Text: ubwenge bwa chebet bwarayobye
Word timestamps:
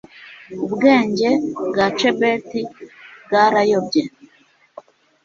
ubwenge 0.65 1.29
bwa 1.69 1.87
chebet 1.97 2.49
bwarayobye 3.23 4.03